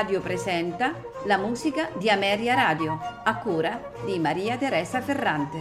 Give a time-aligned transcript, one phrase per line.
[0.00, 5.58] Radio presenta la musica di Ameria Radio, a cura di Maria Teresa Ferrante.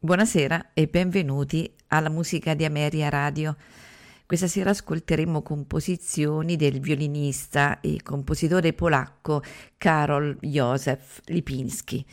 [0.00, 3.56] Buonasera e benvenuti alla musica di Ameria Radio.
[4.26, 9.40] Questa sera ascolteremo composizioni del violinista e compositore polacco
[9.78, 12.04] Karol Józef Lipinski,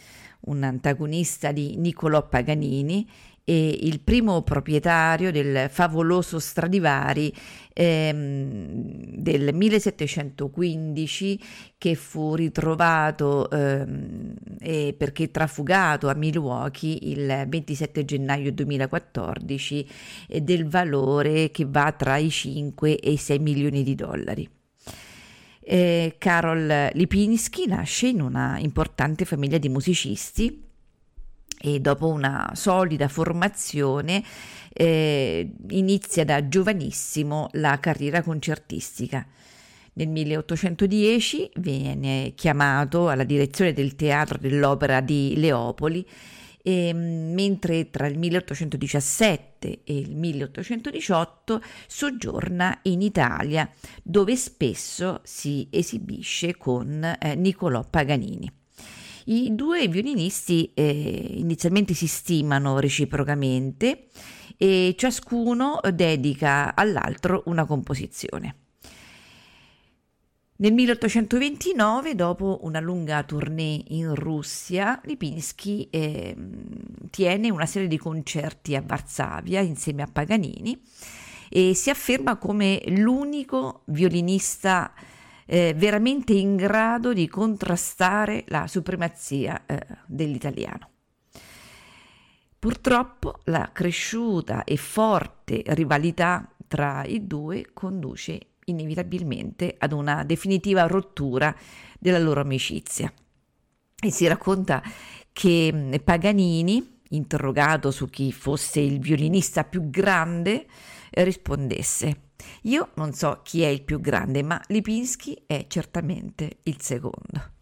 [0.41, 3.07] un antagonista di Niccolò Paganini
[3.49, 7.34] e il primo proprietario del favoloso Stradivari
[7.73, 11.39] ehm, del 1715
[11.80, 14.35] che fu ritrovato ehm,
[14.95, 19.89] perché trafugato a Milwaukee il 27 gennaio 2014
[20.27, 24.58] eh, del valore che va tra i 5 e i 6 milioni di dollari.
[25.72, 30.64] Eh, Karol Lipinski nasce in una importante famiglia di musicisti
[31.61, 34.23] e dopo una solida formazione
[34.73, 39.23] eh, inizia da giovanissimo la carriera concertistica.
[39.94, 46.04] Nel 1810 viene chiamato alla direzione del teatro dell'opera di Leopoli,
[46.61, 53.69] e, mentre tra il 1817 e il 1818 soggiorna in Italia,
[54.03, 58.52] dove spesso si esibisce con eh, Niccolò Paganini.
[59.25, 64.07] I due violinisti eh, inizialmente si stimano reciprocamente
[64.57, 68.55] e ciascuno dedica all'altro una composizione.
[70.61, 76.35] Nel 1829, dopo una lunga tournée in Russia, Lipinski eh,
[77.09, 80.77] tiene una serie di concerti a Varsavia insieme a Paganini
[81.47, 84.93] e si afferma come l'unico violinista
[85.45, 90.89] eh, veramente in grado di contrastare la supremazia eh, dell'italiano.
[92.59, 101.55] Purtroppo la cresciuta e forte rivalità tra i due conduce inevitabilmente ad una definitiva rottura
[101.99, 103.11] della loro amicizia.
[104.02, 104.81] E si racconta
[105.31, 110.65] che mm, Paganini, interrogato su chi fosse il violinista più grande,
[111.11, 112.27] rispondesse
[112.63, 117.57] io non so chi è il più grande, ma Lipinski è certamente il secondo.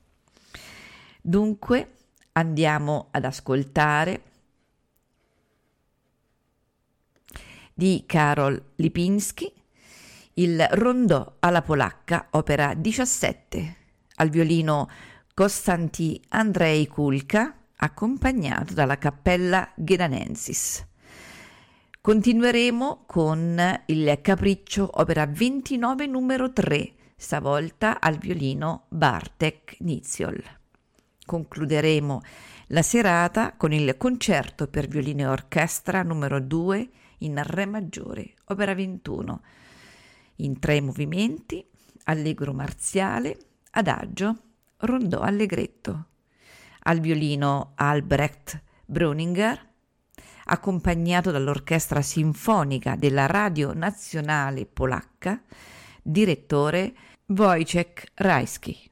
[1.22, 1.91] Dunque
[2.34, 4.24] andiamo ad ascoltare
[7.74, 9.51] di Karol Lipinski
[10.40, 13.75] il Rondò alla polacca, opera 17,
[14.16, 14.88] al violino
[15.34, 20.86] Costanti Andrei Kulka, accompagnato dalla cappella Gedanensis.
[22.00, 30.42] Continueremo con il Capriccio opera 29 numero 3, stavolta al violino Bartek Niziol.
[31.25, 32.22] Concluderemo
[32.68, 38.75] la serata con il concerto per violino e orchestra numero 2 in Re maggiore, opera
[38.75, 39.42] 21,
[40.38, 41.66] in tre movimenti,
[42.06, 43.38] allegro marziale,
[43.72, 44.36] adagio,
[44.78, 46.06] rondò allegretto.
[46.84, 49.66] Al violino Albrecht Breuninger,
[50.46, 55.42] accompagnato dall'Orchestra Sinfonica della Radio Nazionale Polacca,
[56.02, 56.94] direttore
[57.28, 58.92] Wojciech Rajski.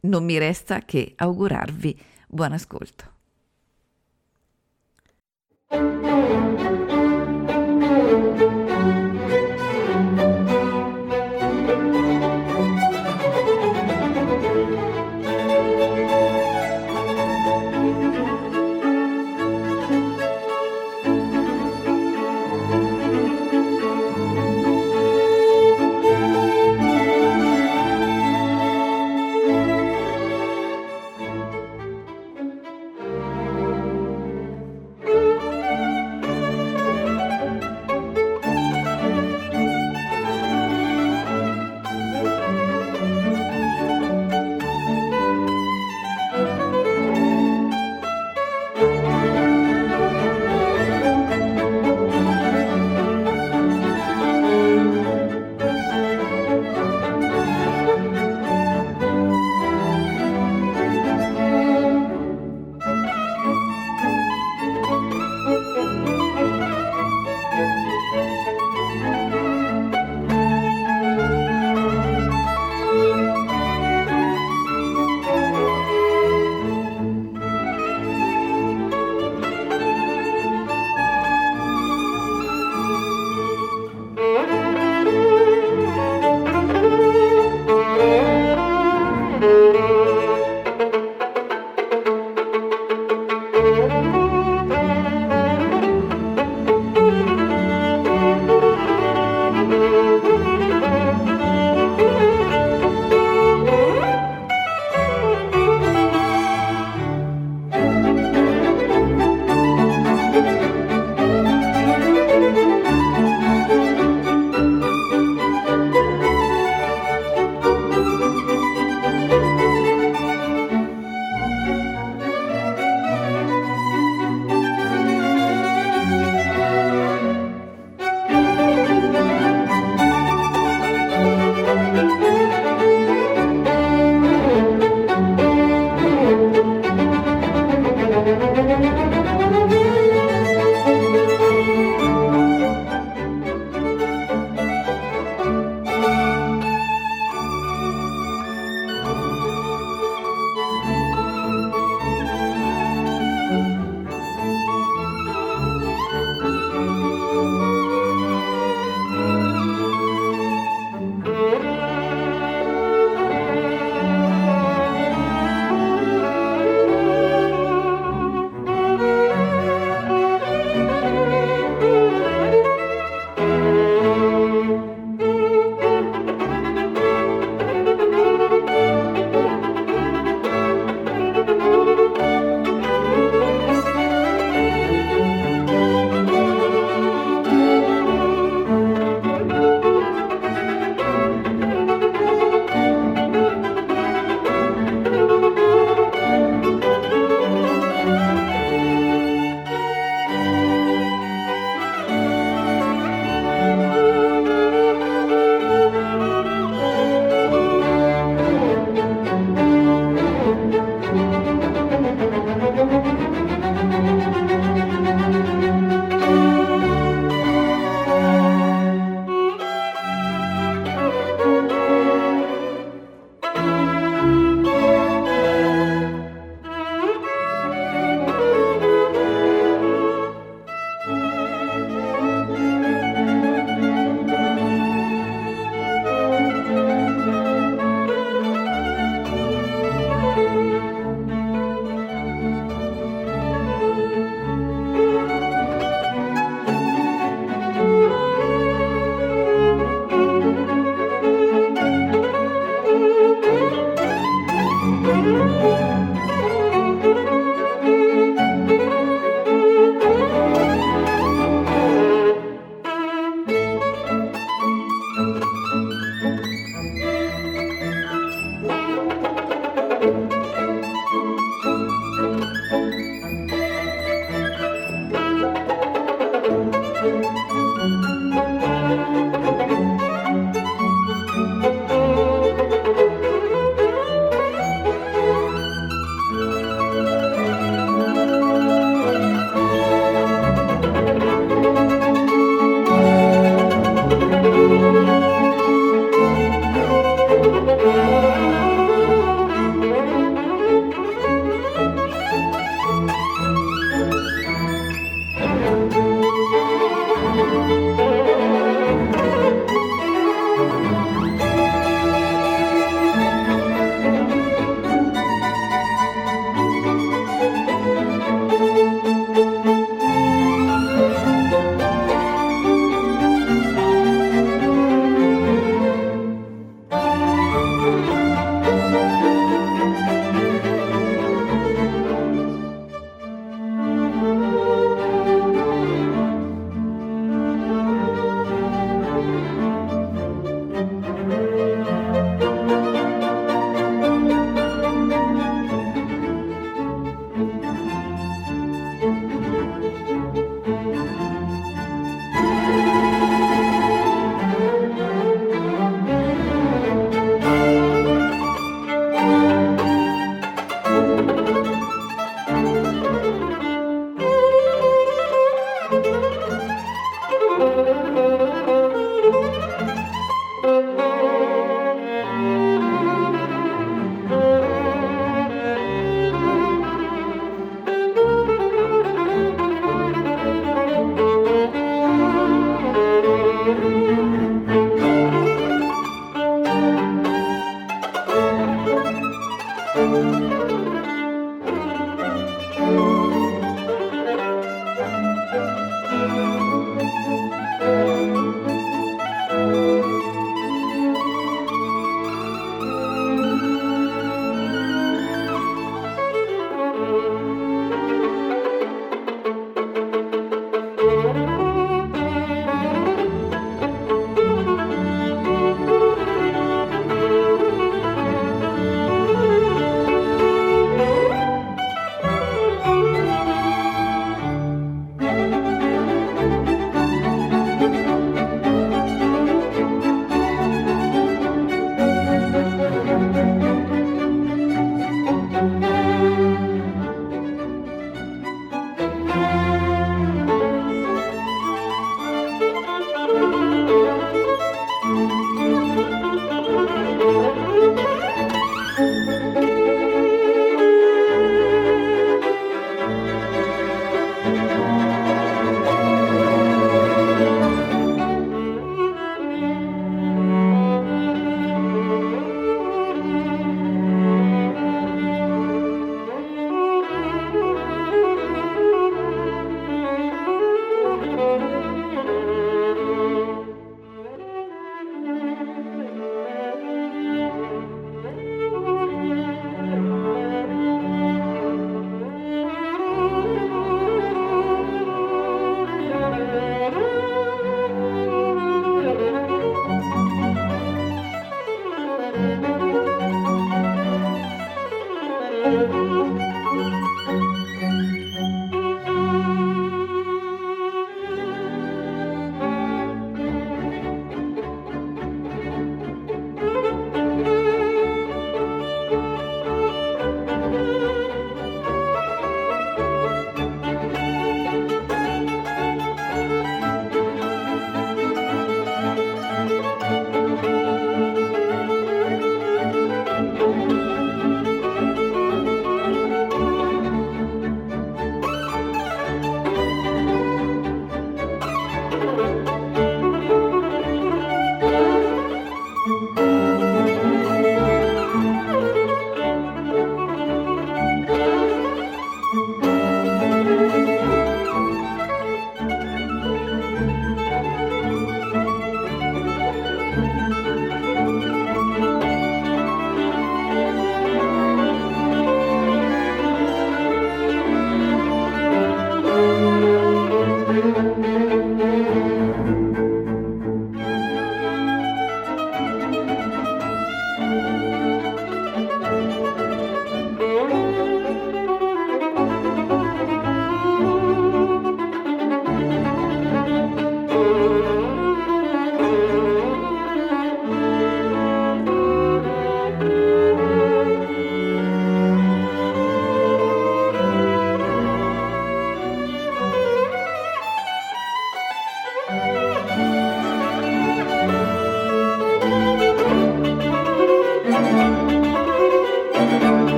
[0.00, 1.98] Non mi resta che augurarvi
[2.28, 3.13] buon ascolto.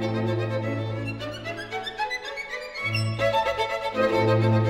[0.00, 0.24] Thank
[4.64, 4.69] you.